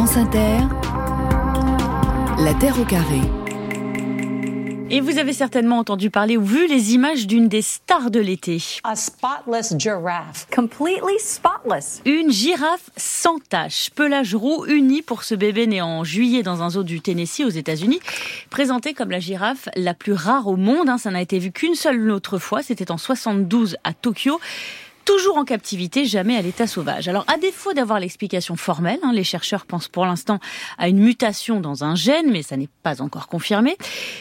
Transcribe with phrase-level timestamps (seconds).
[0.00, 0.60] France Inter,
[2.38, 3.20] La Terre au carré.
[4.88, 8.62] Et vous avez certainement entendu parler ou vu les images d'une des stars de l'été.
[8.82, 10.46] A spotless giraffe.
[10.54, 12.00] Completely spotless.
[12.06, 16.70] Une girafe sans tache, pelage roux uni pour ce bébé né en juillet dans un
[16.70, 18.00] zoo du Tennessee aux États-Unis,
[18.48, 20.88] présenté comme la girafe la plus rare au monde.
[20.88, 20.96] Hein.
[20.96, 24.40] Ça n'a été vu qu'une seule autre fois, c'était en 72 à Tokyo
[25.10, 27.08] toujours en captivité, jamais à l'état sauvage.
[27.08, 30.38] Alors, à défaut d'avoir l'explication formelle, hein, les chercheurs pensent pour l'instant
[30.78, 33.76] à une mutation dans un gène, mais ça n'est pas encore confirmé.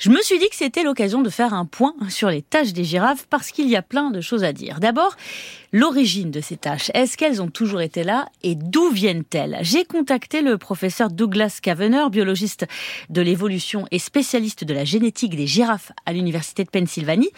[0.00, 2.82] Je me suis dit que c'était l'occasion de faire un point sur les tâches des
[2.82, 4.80] girafes parce qu'il y a plein de choses à dire.
[4.80, 5.14] D'abord,
[5.74, 9.56] L'origine de ces tâches, est-ce qu'elles ont toujours été là et d'où viennent-elles?
[9.62, 12.66] J'ai contacté le professeur Douglas Kavener, biologiste
[13.08, 17.30] de l'évolution et spécialiste de la génétique des girafes à l'université de Pennsylvanie,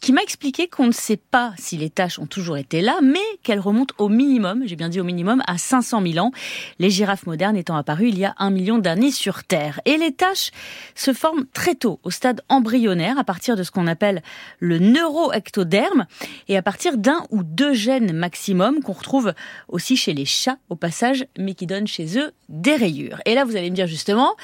[0.00, 3.18] qui m'a expliqué qu'on ne sait pas si les tâches ont toujours été là, mais
[3.42, 6.32] qu'elles remontent au minimum, j'ai bien dit au minimum, à 500 000 ans,
[6.78, 9.82] les girafes modernes étant apparues il y a un million d'années sur Terre.
[9.84, 10.52] Et les tâches
[10.94, 14.22] se forment très tôt, au stade embryonnaire, à partir de ce qu'on appelle
[14.58, 16.06] le neuroectoderme,
[16.48, 17.73] et à partir d'un ou deux
[18.12, 19.34] maximum qu'on retrouve
[19.68, 23.20] aussi chez les chats au passage, mais qui donnent chez eux des rayures.
[23.26, 24.36] Et là, vous allez me dire justement,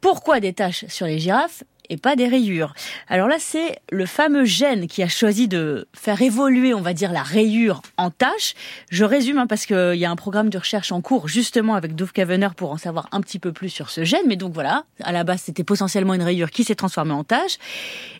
[0.00, 2.74] pourquoi des taches sur les girafes et pas des rayures.
[3.08, 7.12] Alors là, c'est le fameux gène qui a choisi de faire évoluer, on va dire,
[7.12, 8.54] la rayure en tache.
[8.90, 11.94] Je résume hein, parce qu'il y a un programme de recherche en cours justement avec
[11.94, 14.26] Dove Kavener pour en savoir un petit peu plus sur ce gène.
[14.26, 17.58] Mais donc voilà, à la base, c'était potentiellement une rayure qui s'est transformée en tache.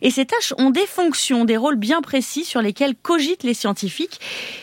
[0.01, 4.19] Et ces taches ont des fonctions, des rôles bien précis sur lesquels cogitent les scientifiques.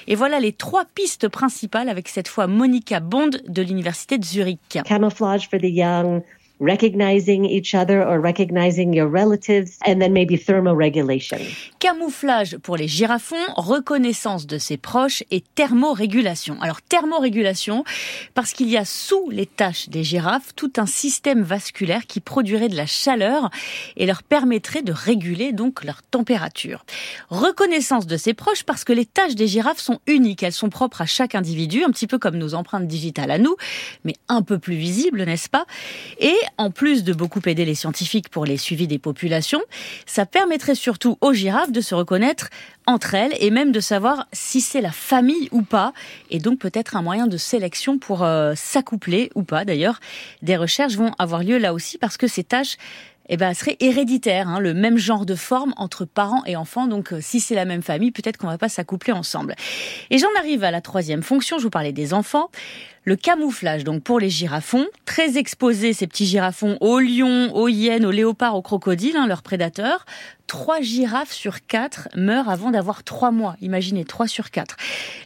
[0.06, 4.78] Et voilà les trois pistes principales avec cette fois Monica Bond de l'université de Zurich.
[4.84, 6.22] Camouflage for the young
[6.60, 11.38] recognizing each other or recognizing your relatives, and then maybe thermoregulation.
[11.78, 16.60] Camouflage pour les girafons, reconnaissance de ses proches et thermorégulation.
[16.62, 17.84] Alors thermorégulation
[18.34, 22.68] parce qu'il y a sous les taches des girafes tout un système vasculaire qui produirait
[22.68, 23.50] de la chaleur
[23.96, 26.84] et leur permettrait de réguler donc leur température.
[27.30, 31.00] Reconnaissance de ses proches parce que les taches des girafes sont uniques, elles sont propres
[31.00, 33.56] à chaque individu, un petit peu comme nos empreintes digitales à nous,
[34.04, 35.66] mais un peu plus visibles, n'est-ce pas?
[36.20, 39.62] Et en plus de beaucoup aider les scientifiques pour les suivis des populations,
[40.06, 42.48] ça permettrait surtout aux girafes de se reconnaître
[42.86, 45.92] entre elles et même de savoir si c'est la famille ou pas,
[46.30, 49.64] et donc peut-être un moyen de sélection pour euh, s'accoupler ou pas.
[49.64, 50.00] D'ailleurs,
[50.42, 52.76] des recherches vont avoir lieu là aussi parce que ces tâches
[53.28, 56.86] eh ben, hein, le même genre de forme entre parents et enfants.
[56.86, 59.54] Donc, euh, si c'est la même famille, peut-être qu'on va pas s'accoupler ensemble.
[60.10, 61.58] Et j'en arrive à la troisième fonction.
[61.58, 62.50] Je vous parlais des enfants.
[63.06, 68.06] Le camouflage, donc pour les girafons, très exposés ces petits girafons aux lions, aux hyènes,
[68.06, 70.06] aux léopards, aux crocodiles, hein, leurs prédateurs.
[70.46, 73.56] Trois girafes sur quatre meurent avant d'avoir trois mois.
[73.62, 74.76] Imaginez, trois sur quatre.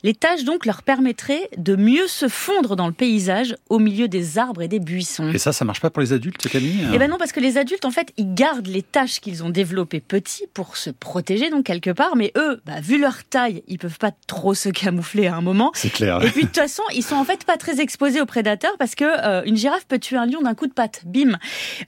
[0.05, 4.39] Les tâches donc leur permettraient de mieux se fondre dans le paysage au milieu des
[4.39, 5.31] arbres et des buissons.
[5.33, 7.59] Et ça, ça marche pas pour les adultes, Camille Eh ben non, parce que les
[7.59, 11.65] adultes, en fait, ils gardent les tâches qu'ils ont développées petits pour se protéger donc
[11.67, 12.15] quelque part.
[12.15, 15.73] Mais eux, bah, vu leur taille, ils peuvent pas trop se camoufler à un moment.
[15.75, 16.23] C'est clair.
[16.25, 18.95] Et puis de toute façon, ils sont en fait pas très exposés aux prédateurs parce
[18.95, 21.03] que euh, une girafe peut tuer un lion d'un coup de patte.
[21.05, 21.39] Bim.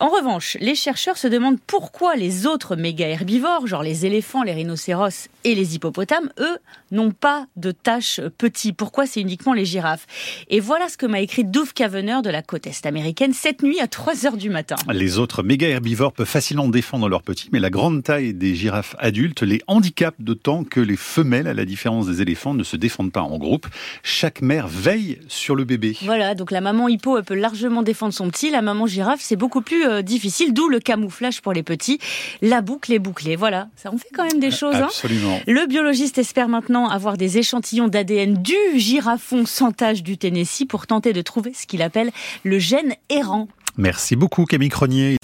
[0.01, 4.53] En revanche, les chercheurs se demandent pourquoi les autres méga herbivores, genre les éléphants, les
[4.53, 6.59] rhinocéros et les hippopotames, eux,
[6.91, 8.73] n'ont pas de taches petits.
[8.73, 10.07] Pourquoi c'est uniquement les girafes?
[10.49, 13.81] Et voilà ce que m'a écrit Dove Kavener de la côte est américaine cette nuit
[13.81, 14.77] à 3 heures du matin.
[14.93, 18.97] Les autres méga herbivores peuvent facilement défendre leurs petits, mais la grande taille des girafes
[18.99, 23.13] adultes les handicape d'autant que les femelles, à la différence des éléphants, ne se défendent
[23.13, 23.67] pas en groupe.
[24.03, 25.97] Chaque mère veille sur le bébé.
[26.03, 29.37] Voilà, donc la maman hippo elle peut largement défendre son petit, la maman girafe c'est
[29.37, 31.99] beaucoup plus euh, difficile, d'où le camouflage pour les petits.
[32.43, 34.75] La boucle est bouclée, voilà, ça on fait quand même des choses.
[34.75, 34.87] Hein.
[34.87, 35.41] Absolument.
[35.47, 40.87] Le biologiste espère maintenant avoir des échantillons d'ADN du girafon sans tache du Tennessee pour
[40.87, 42.11] tenter de trouver ce qu'il appelle
[42.45, 43.49] le gène errant.
[43.77, 45.17] Merci beaucoup Camille Cronier.